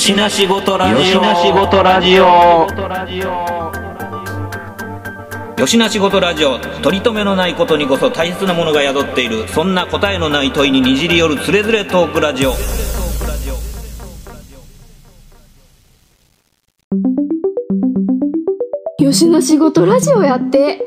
[0.00, 0.96] よしなしごとラジオ。
[0.96, 2.22] よしなしごとラジオ。
[5.60, 6.58] よしなしごとラジオ。
[6.80, 9.46] 取り留めのないことにこそ大切なものが宿っている。
[9.48, 12.54] そんな答えのない問いににじり寄るつれづれトークラジオ。
[19.04, 20.82] よしな仕事ラジオやって。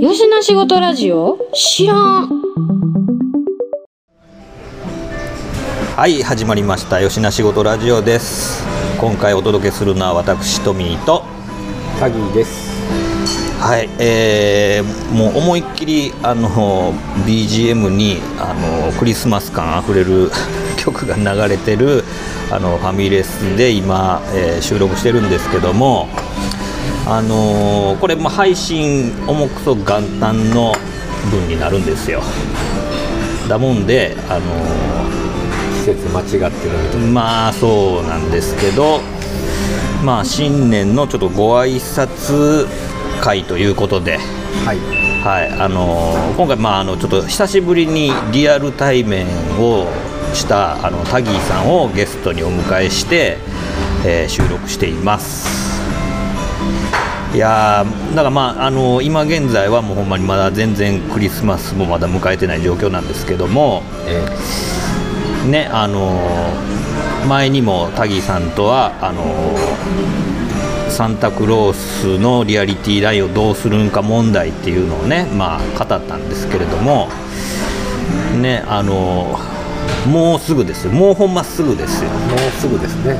[0.00, 1.38] よしな仕事ラジオ？
[1.54, 2.35] 知らん
[5.96, 7.00] はい始まりました。
[7.00, 8.62] よしなしごとラジオです。
[9.00, 11.24] 今回お届けするのは私トミーと。
[11.98, 12.70] タギーです。
[13.58, 16.92] はい、えー、もう思いっきりあの
[17.24, 20.30] BGM にあのクリスマス感あふれる
[20.76, 22.04] 曲が流れてる
[22.50, 26.10] あのファミレスで今、えー収録してるんですけども
[27.06, 30.76] あのーこれも配信重くそ元旦の
[31.30, 32.22] 分になるんですよ。
[33.48, 35.25] だもんであの季
[35.94, 39.00] 節間違ってるみたいーまあそうなんですけど
[40.04, 42.66] まあ新年のちょっとご挨拶
[43.20, 44.24] 会ということでな
[44.64, 44.78] はい。
[45.22, 49.26] はいあのー今回、まあ、あのちょっと久しぶりにリアル対面
[49.58, 49.86] を
[50.34, 53.38] したあのタギーさんをゲストにお迎えして、
[54.04, 55.66] えー収録しています。
[57.34, 64.24] いやーだからまああの今現在はもうほんまにまだ全然クリスマスもまだ迎えてない状況なんですけどもえ
[65.48, 66.18] ねあの
[67.28, 69.24] 前にもタギーさんとはあの
[70.90, 77.08] サンタクロースのリアリティラインをどうするんか問題っていうのをねまあ語ったんですけれども
[78.40, 79.38] ねあの
[80.06, 80.92] もうすぐですよ。
[80.92, 83.12] もうほんますぐですよ、もうすぐですね。
[83.12, 83.16] う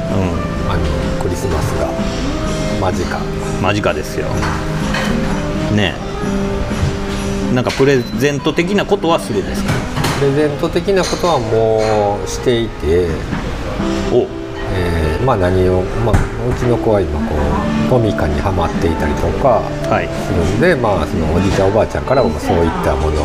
[0.71, 1.89] あのクリスマスが。
[2.81, 3.19] 間近。
[3.19, 4.29] ん、間近ですよ。
[5.75, 5.95] ね。
[7.55, 9.96] なんかプレゼント的なことはするんですか？
[10.19, 13.09] プレゼント的なことはもうしていて、
[14.13, 14.27] お。
[14.79, 20.07] えーまあ何を、まあ、うちの子は今こうトミカにはまっていたりとかはい。
[20.07, 23.23] するんで、まあ、そのおじいちゃんおばあちゃんからもそういったもの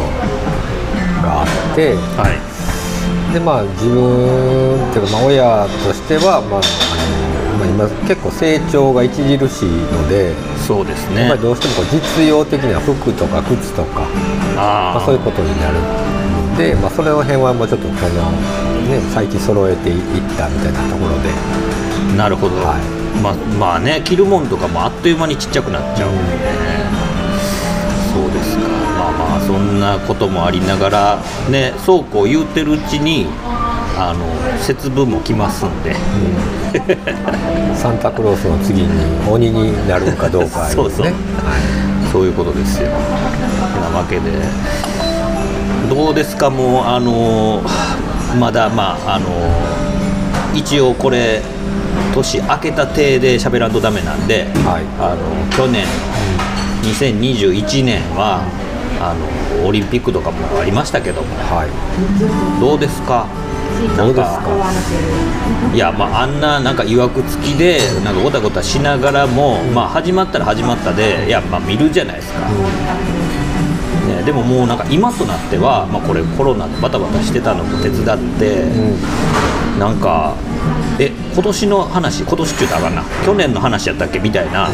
[1.21, 2.39] があってはい。
[3.33, 6.61] でまあ自分っていうか、まあ、親としては、まあ
[7.59, 11.29] まあ、今結構成長が著しいので、そうですね。
[11.37, 14.07] どうしてもこう実用的な服とか靴とか、
[14.57, 16.20] あまあ、そういうことになるん
[16.61, 18.31] で、まあ、それの辺はもうちょっとこの、
[18.87, 19.97] ね、最近揃えていっ
[20.37, 21.33] たみたいなところで、
[22.15, 23.01] なるほど、はい。
[23.21, 26.21] まあまあね着るもんとかもあっという間にちっちゃくなっちゃうんで、
[28.13, 28.67] そうですか。
[28.69, 33.25] まあまあそんなこともありながらねそうこう言うてるうちに
[33.97, 34.25] あの
[34.59, 35.95] 節分も来ますんで。
[37.75, 38.87] サンタクロースの次に
[39.29, 40.75] 鬼になるかどうかいうね。
[40.77, 41.13] そうそう。
[42.11, 42.89] そういうことですよ。
[42.89, 44.21] なわけで
[45.89, 46.49] どうですか？
[46.49, 47.61] もうあの
[48.39, 49.27] まだまああの
[50.55, 51.41] 一応これ
[52.13, 54.85] 年明けた体で喋らんとダメなんで、はい。
[54.99, 55.85] あの去年
[56.83, 58.41] 2021年は
[58.99, 59.13] あ
[59.61, 61.27] のオリンピックとかもありましたけども。
[61.35, 61.69] はい。
[62.59, 63.27] どうですか？
[63.97, 64.61] どうですなんか
[65.73, 72.39] いやまああんななんか曰く付きでなんかごたごたしながらも、まあ始まったら始まったでいやまあ見るじゃないですか、
[74.21, 79.79] ね、でももうなんか今となっては、まあ、これコロナでバタバタしてたのも手伝って、うん。
[79.79, 80.35] なんか
[80.99, 83.03] え今年の話今年って言うたらあかんな。
[83.25, 84.69] 去年の話やったっけみたいな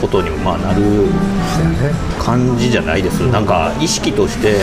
[0.00, 0.82] ことにもまあなる
[2.18, 4.56] 感じじゃないです、なんか意識として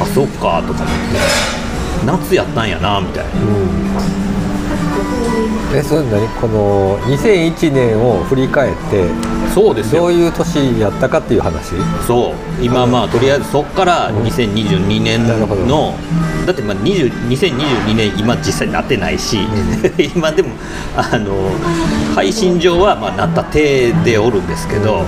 [0.00, 1.56] あそっかとか思って。
[2.06, 3.30] 夏やったんやなみたいな
[5.74, 6.28] えそれ何？
[6.40, 9.08] この2001年を振り返って
[9.52, 10.02] そうですよ。
[10.02, 11.74] どういう年やったかっていう話？
[12.06, 12.64] そう。
[12.64, 15.66] 今まあとりあえずそこから2022年なるほど。
[15.66, 15.94] の
[16.46, 19.40] だってまあ20 2022年今実際なってないし、
[20.14, 20.50] 今でも
[20.96, 21.50] あの
[22.14, 25.04] 配信上はまあなった体でおるんですけど、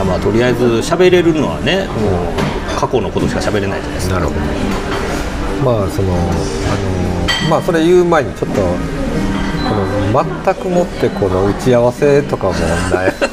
[0.00, 2.32] あまあとりあえず喋れるのはねも
[2.76, 4.14] う過去のことしか喋れないじゃないですか。
[4.14, 4.40] なるほど。
[5.78, 8.62] まあそのあのまあそれ言う前にちょっと
[10.12, 12.52] 全くもってこの打ち合わせとかも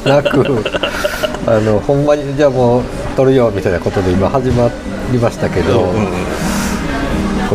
[0.06, 0.64] ななく
[1.46, 2.84] あのほんまにじゃあもう
[3.16, 4.70] 撮るよみたいなことで今始ま
[5.12, 6.08] りましたけど、うん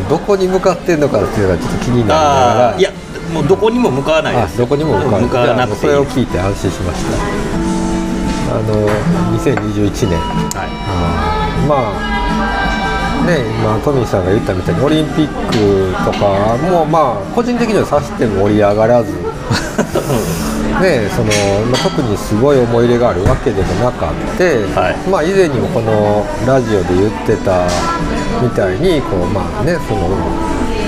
[0.09, 2.91] どこに向かってんのかっていうのがちょっと気になりながらいや
[3.33, 4.55] もうどこにも向かわないです。
[4.57, 8.57] あどこにも向かわ向かわなくてそれを聞いて安心しました。
[8.57, 8.89] あの
[9.39, 10.19] 2021年。
[10.19, 10.69] はい。
[10.89, 12.54] あーまあ
[13.27, 19.13] ね今トミーさんが言ったみたいにオリンピックとかもまあ個人的にはさして盛り上がらず。
[20.75, 21.31] ねその、
[21.71, 24.97] まあ、特にすごい思い入れがあるわけでもなかって、はい。
[25.09, 27.63] まあ以前にもこのラジオで言ってた
[28.43, 30.09] みたいにこうまあねその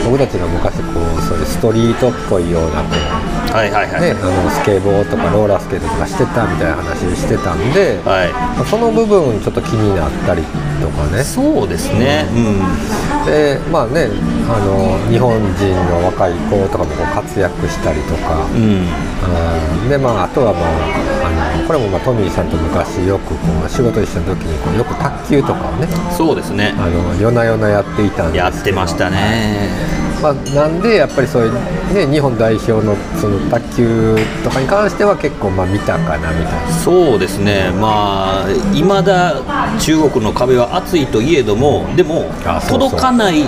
[0.05, 3.16] 僕たちが昔こうそういうストリートっぽいようなこう
[3.57, 8.33] はいはいはい、ね、あのスケボーとかローラースケートとかしてたみたいな話してたんで、はい。
[8.53, 10.45] まあその部分ちょっと気になったり
[10.77, 11.25] とかね。
[11.25, 12.29] そうですね。
[12.37, 13.25] うん。
[13.25, 14.13] でまあね
[14.45, 18.85] あの日本人の若い子とかもこう活躍したりとか、うん。
[19.25, 25.89] あーでまああとはまああのこれもまあトミーさんと昔よくこう仕事一緒の時にこうよく卓球とかをね。
[26.13, 26.75] そうですね。
[26.77, 36.73] あの夜な夜なやっていたんですやってましたねまあ、なんでやっぱりそういう、ね、日本代表のその卓球とかに関しては結構まあ見たかなみたいな。
[36.73, 37.71] そうですね。
[37.81, 39.41] まあいまだ
[39.79, 42.25] 中国の壁は厚いといえどもでも
[42.69, 43.45] 届かない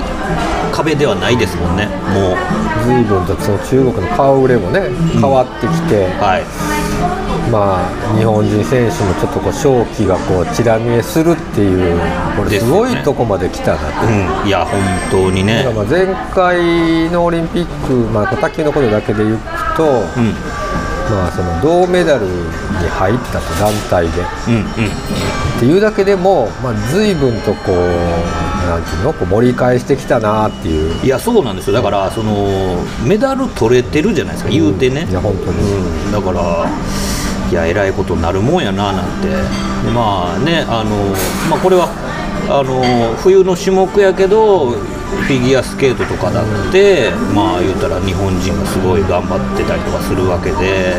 [0.72, 1.86] 壁ではないですもんね。
[2.14, 2.68] もう。
[2.88, 6.77] 随分とその中国の顔ぶれもね変わってきて、はい
[7.50, 11.98] まあ、日本人選手もちょっとこう勝機がこうちら見えするっていう
[12.36, 14.06] これすごいとこまで来たなと。
[14.06, 14.46] うん。
[14.46, 14.80] いや本
[15.10, 15.64] 当にね。
[15.74, 20.34] まあ前回のオリンピック、まあ、卓球のことだけでいくと、うん。
[21.10, 22.32] まあ、その銅メダルに
[22.90, 24.22] 入ったと団体で。
[24.48, 24.62] うんうん。
[24.62, 27.76] っていうだけでも、まあ、随分とこう
[28.68, 31.04] なんていうのこう盛り返してきたなっていう。
[31.04, 31.74] いやそうなんですよ。
[31.74, 32.46] だからその
[33.04, 36.68] メダル取れてるじゃないですか言うてね、いや本当に、うん、だから
[37.50, 39.34] いやえらいことになるもんやななんてで
[39.90, 40.96] まあねあの、
[41.50, 41.88] まあ、これは
[42.48, 50.92] あの冬の種目やけどフィギュアスケートとかだって、まあ言うたら日本人がすごい頑張ってたりとかするわけで。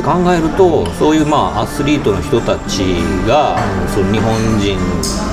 [0.00, 2.80] って考えるとそういうまあアスリートの人たち
[3.28, 3.56] が
[3.88, 4.78] その日本人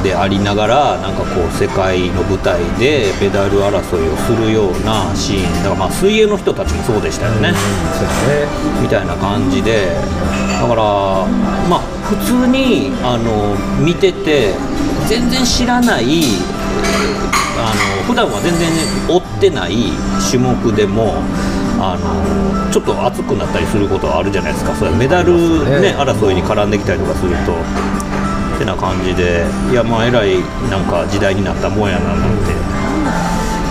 [0.04, 5.64] でありながらなんかこう世界の舞台でメダル争いをするようなシーン。
[5.64, 7.54] だからまあ水泳の人たちもそうでしたよね。
[7.94, 8.81] そうですね。
[8.81, 9.88] みたいな感じで。
[10.60, 10.84] だから
[11.69, 14.54] まあ普通にあの見てて
[15.08, 16.24] 全然知らない
[17.60, 18.69] あの普段は全然
[19.08, 19.92] 追ってない
[20.30, 21.22] 種目でも
[21.80, 24.76] あのちょっと熱くなったりすることはあるじゃないですか。
[24.76, 25.34] それメダル、
[25.82, 27.54] ね、争いに絡んできたりとかすると。
[27.54, 30.40] ってな感じでいやまあえらい
[30.72, 32.52] なんか時代になったもんやななんて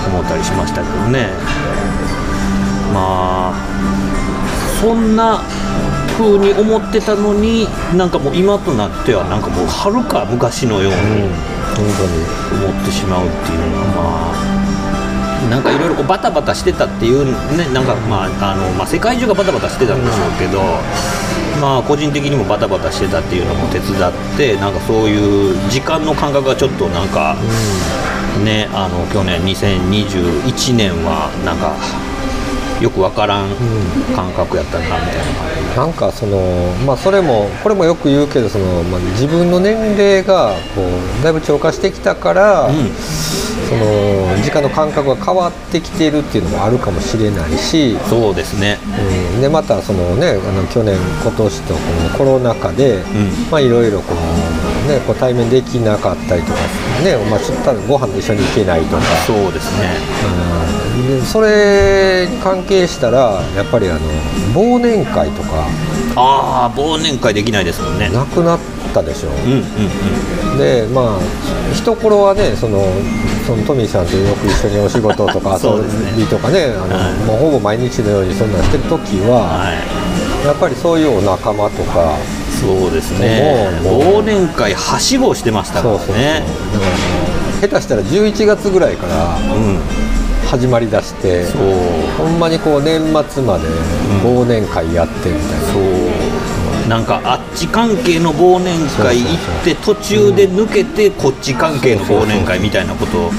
[0.06, 1.26] 思ったりしましたけどね。
[2.94, 3.54] まあ
[4.80, 5.42] そんな
[6.16, 7.66] 風に思ってたのに
[7.96, 11.56] なんかもう今となってはなんかもうはるか昔のよううんに。
[11.76, 14.55] 本思ってしまうっていうのはまあ
[15.50, 17.24] なんかいろいろこうバタバタしてたっていう
[17.56, 20.60] ねなんかまああの、まあ、世界中がバタバタしてたんでしょうけど、
[21.60, 27.36] まあ個人的にもバタバタしてたっていうのも手伝ってなんかそういう時間の感覚がちょっとなんか、
[28.44, 31.76] ねあの去年2021年はなんか
[32.82, 33.48] よくわからん
[34.14, 48.78] 感覚やったなみたいな感当になんかそのまあそれもこれもよく言うけどその、まあ、自分の年齢がこうだいぶ超過してきたから、じ、うんその時間の感覚が変わってきているっていうのもあるかもしれないし、そうですね。
[49.34, 53.02] うん、でまたそのねあの去年今年とこのコロナ禍で、ん。
[53.50, 56.58] まあいろいろこうねこう対面できなかったりとか
[57.04, 59.96] ねまあちょっとご飯一緒に行けないとか、そうですね。
[60.98, 64.00] うん、でそれに関係したらやっぱりあの
[64.54, 65.66] 忘年会とか。
[66.18, 68.08] ああ忘年会できないですもんね。
[68.08, 68.58] なくなっ
[68.96, 69.32] たでしょ、う。
[69.48, 69.62] んうん
[70.52, 70.58] うん。
[70.58, 71.18] でまあ
[71.74, 72.82] 一頃はねその
[73.46, 75.70] そのトミーさんとよく一緒にお仕事とか 遊
[76.16, 77.12] びとかねあの、はい。
[77.26, 80.46] もうほぼ毎日のようにそんなんしてる時は、はい。
[80.46, 82.16] やっぱりそういうお仲間とか
[82.60, 83.68] そうですね。
[83.84, 86.96] 忘年会はしごをしてましたかそうそうそうらねだからも
[87.58, 87.60] う。
[87.60, 89.78] 下手したら11月ぐらいからうん。
[90.46, 91.44] 始まりだして、
[92.16, 93.64] ほんまにこう年末まで
[94.22, 95.82] 忘年会やってみたいな、そう
[96.88, 103.30] なんかあっち関係の忘年会行って途中で抜けてこっち関係の忘年会みたいなことを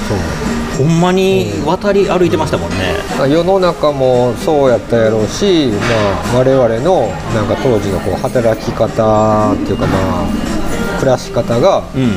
[0.76, 2.76] ほんまに渡り歩いてましたもんね。
[3.16, 5.70] まあ世の中もそうやったやろうし、
[6.32, 12.12] まあ、我々のなんか当時のこう働き方っていうかまあ暮らし方がうん。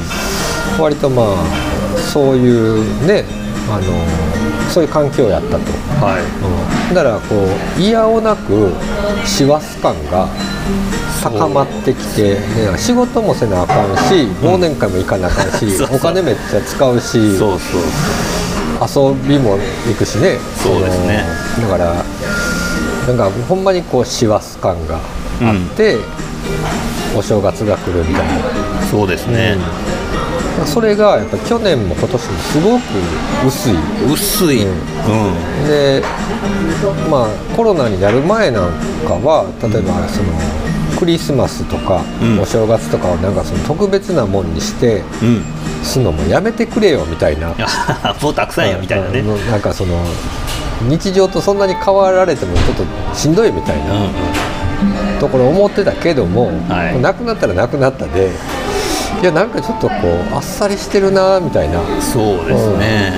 [0.79, 3.23] 割とまあそういうね
[3.69, 5.57] あのそういう環境やったと、
[6.03, 6.89] はい。
[6.89, 7.35] うん、だからこ
[7.77, 8.73] う嫌おなく
[9.25, 10.27] 師走感が
[11.23, 12.39] 高まってきて、ね、
[12.77, 19.13] 仕事もせなあかんし忘年会も行かなあかんし、 お金めっちゃ使うしそうそう。
[19.13, 20.39] 遊びも行くしね。
[20.63, 21.23] そうですね。
[21.61, 22.03] だから
[23.07, 24.99] なんかほんまにこう師走感があ
[25.53, 25.97] って、
[27.15, 28.33] お正月が来るみたいな。
[28.89, 29.57] そうですね、
[30.65, 32.81] それがやっぱ去年も今年もすごく
[33.47, 33.73] 薄い。
[34.13, 35.65] 薄い、ううん。
[35.65, 36.03] んで
[37.09, 38.71] まあコロナになる前なん
[39.07, 40.29] かは例えばその
[40.99, 42.39] クリスマスとか、うん。
[42.39, 45.43] お正月とかをなんかその特別なもんにしてうん。
[45.83, 47.55] すんのもやめてくれよみたいな。
[48.21, 49.97] もうたくさんやみたいなね、なんかその
[50.87, 52.83] 日常とそんなに変わられてもちょっと
[53.15, 53.83] しんどいみたいな
[55.19, 57.01] ところ思ってたけども、はい。
[57.01, 58.29] なくなったらなくなったで
[59.21, 59.93] いやなんかちょっとこ
[60.31, 61.79] うあっさりしてるなみたいな。
[62.01, 63.13] そうですね、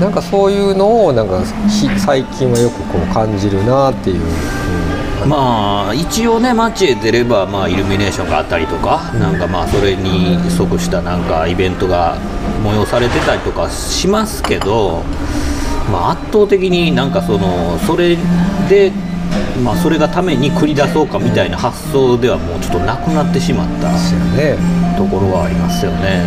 [0.00, 12.18] なんかそういうのをなんかひ最近はよくこう感じるなっていう、うんまあ一応ね街へ出ればまあイルミネーションがあったりとか、なんかまあそれに即したなんかイベントが
[12.64, 15.04] 催されてたりとかしますけど、
[15.92, 18.16] まあ、圧倒的になんかそのそれ
[18.68, 18.90] で、
[19.64, 23.92] まあ、それがために繰り出そうかみたいな発想ではもうちょっとなくなってしまった
[24.96, 26.22] ところはありますよね。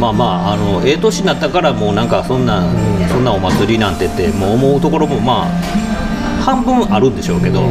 [0.00, 2.62] まあまああのええ年になったからもうなんかそんな、
[3.08, 5.48] そんなお祭りなんてってもう思うところもまあ
[6.44, 7.66] 半分あるんでしょうけど、で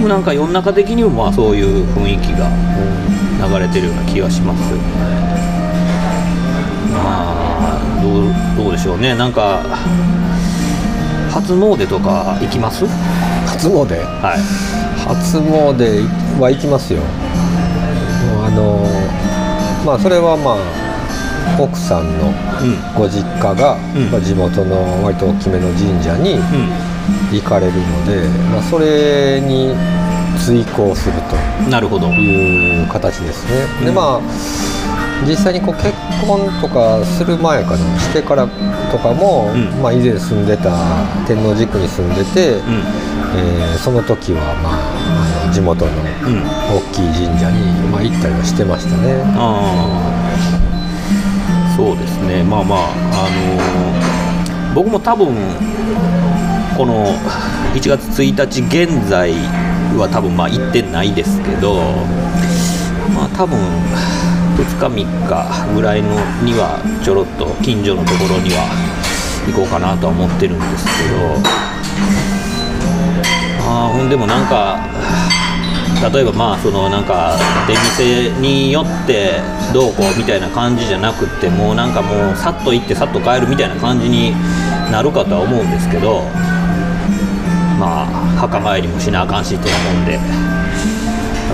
[0.00, 2.50] もなんか世の中的にもまあそういう雰囲気が
[3.48, 4.82] 流れてるような気がしますよね。
[6.92, 6.98] ま
[7.78, 9.14] あどうどうでしょうね。
[9.14, 9.62] なんか
[11.32, 12.84] 初詣とか行きます？
[13.58, 13.98] 初詣？
[14.22, 14.38] はい。
[15.04, 17.02] 初詣は行きますよ。
[18.46, 18.86] あの
[19.84, 22.94] まあそれはまあ奥さんのうん。
[22.94, 24.10] ご実家が、うん。
[24.10, 26.70] まあ地元の割と大きめの神社にうん。
[27.32, 29.74] 行かれるので、まあ、それに
[30.38, 31.14] 追行する
[31.68, 32.06] なるほど。
[32.06, 33.66] という形ですね。
[33.82, 33.94] でうん。
[33.94, 34.20] まあ
[35.26, 35.92] 実際にこう結
[36.26, 38.46] 婚とかする前かなしてから
[38.90, 39.82] とかも、うん。
[39.82, 40.70] まあ、以前住んでた
[41.26, 42.82] 天王寺区に住んでて、うん。
[43.36, 44.78] えーその時は、まあ、
[45.44, 45.98] あの地元のうん。
[46.08, 47.60] 大きい神社に、
[47.90, 49.22] まあ、行ったりはしてましたね。
[49.36, 49.62] あ
[51.74, 52.42] あそうですね。
[52.42, 55.28] まあまああのー僕も多分
[56.76, 57.06] この
[57.74, 59.32] 1月1日現在
[59.96, 61.74] は多分まあ行ってないですけど
[63.14, 63.58] まあ多分
[64.58, 66.10] 2日3日ぐらいの
[66.42, 68.66] にはちょろっと近所のところには
[69.46, 71.68] 行こうかなとは思ってるんですけど。
[73.70, 74.78] あほんでもなんか
[76.10, 77.36] 例えばまあそのなんか
[77.68, 79.40] 出店によって
[79.74, 84.32] どうこうみたいな感じじゃなくってもうなんかもうさっと行ってさっと帰るみたいな感じに
[84.90, 86.22] なるかとは思うんですけど。
[87.78, 88.06] まあ
[88.40, 90.18] 墓参りもしなあかんしってなもんで。
[90.18, 90.24] な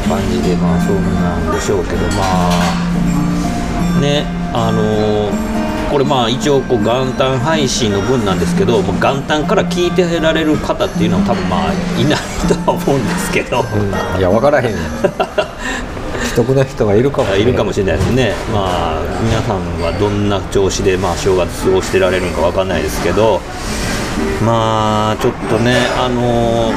[0.09, 2.07] 感じでまあそうなんでしょうけど。
[2.17, 2.94] まあ
[4.01, 5.55] ねあのー
[5.95, 14.19] これまあ一応こう元旦配信の分なんですけど元旦から聞いてられる方っていうのは多分まあいないとは思うんですけど、うん。
[14.19, 14.79] いや分からへんよ。
[16.35, 23.41] 既得な人がいるかもいいるかもしれないですね、まあ、皆さんはどんな調子で、まあ、正月過ごしてられるのかわかんないですけど、
[24.45, 26.73] まあ、ちょっとね、あの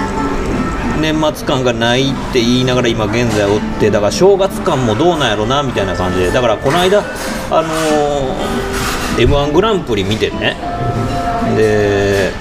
[0.97, 7.03] 年末感がないって言いながら今現在おってだから正月感もどうなんやろなみたいな感じでだからこの間、
[7.51, 7.69] あの
[9.19, 10.55] m 1グランプリ見てね
[11.55, 12.31] で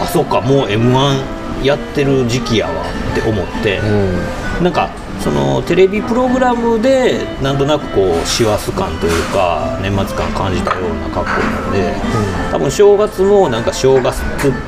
[0.00, 2.79] あそっかもう m 1やってる時期やわ。
[3.10, 3.78] って思って。
[3.78, 4.90] うんなんか
[5.20, 11.94] そのテレビプログラムでなんとなくこう師走感というか年末感感じたような格好なんで、
[12.50, 14.22] 多分正月もなんか正月っ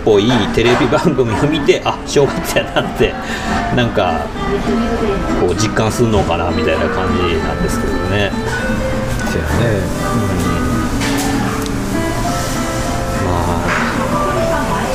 [0.05, 3.15] ぽいテレビ番組を見てあ正月やなって
[3.75, 4.27] なんか
[5.41, 8.31] こう実感するのかなみたいな感じなんですけどね。
[9.31, 10.52] そうや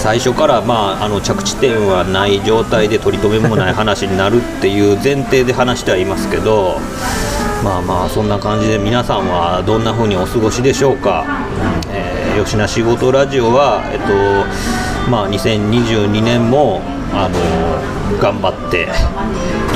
[0.08, 6.80] 最初から、まあ、あの着地点はない状態で取り留めもない話になるっていう前提で話してはいますけど
[7.62, 11.26] まあまあそんな感じで皆さんはどんな風にお過ごしでしょうか、
[11.92, 18.88] えー吉名仕事ラジオは、えっとまあ、2022年もあの頑張って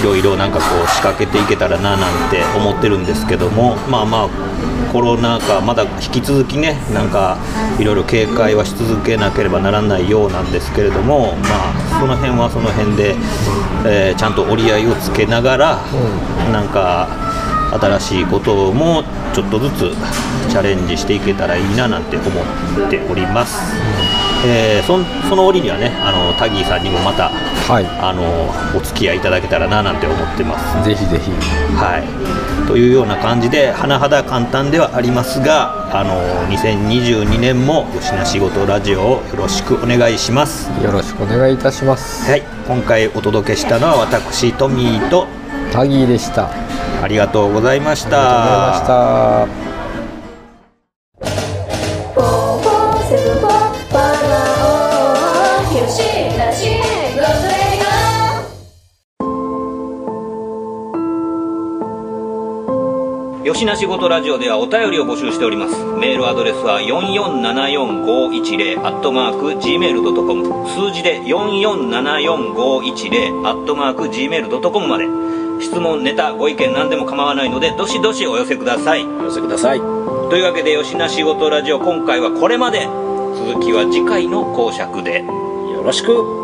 [0.02, 4.30] いろいろなんかこう仕掛けていけたらななんて思ってるんですけどもまあまあ
[4.92, 7.38] コロナ禍まだ引き続きねなんか
[7.80, 13.16] いろいろ警戒はし続けなければならないようなんですけれどもまあその辺はその辺で、
[13.86, 15.82] えーちゃんと折り合いをつけながら、
[16.52, 17.08] なんか
[17.80, 19.04] 新しいことも
[19.34, 19.96] ちょっとずつ
[20.50, 23.58] チャレンジしていけたらいいななんて思っております、
[24.46, 27.86] えーそんその折にはねあのタギーさんにもまたはい。
[27.86, 30.84] あのお付き合いいただけたらななんて思ってます。
[30.84, 31.32] ぜひぜひ。
[31.76, 36.20] はい、というような感じで甚だ簡単ではありますがあの
[36.50, 40.70] 2022年も吉な仕事ラジオをよろしくお願いします。
[40.84, 42.30] よろしくお願いいたします。
[42.30, 42.44] はい。
[42.68, 45.28] 今回お届けしたのは私トミーと
[45.72, 46.50] タギーでした。
[47.02, 49.71] あありがとうございましりがとうございました
[63.62, 65.76] しな仕事ラジオではお便りを募集しております。
[66.00, 75.06] メールアドレスは4474510アットマーク Gmail.com 数字で4474510アットマーク Gmail.com まで。
[75.64, 79.06] 質問ネタご意見何でも構わないのでどしどしお寄せください。
[79.06, 79.80] お寄せください。
[79.80, 82.88] というわけで吉な仕事ラジオ今回はこれまで。
[83.46, 85.24] 続きは次回の講釈で。
[85.24, 86.41] よろしく